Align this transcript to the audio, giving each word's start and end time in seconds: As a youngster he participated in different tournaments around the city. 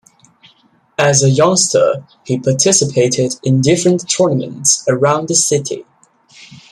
As 0.97 1.21
a 1.21 1.29
youngster 1.29 2.03
he 2.25 2.39
participated 2.39 3.35
in 3.43 3.61
different 3.61 4.09
tournaments 4.09 4.83
around 4.87 5.27
the 5.27 5.35
city. 5.35 5.85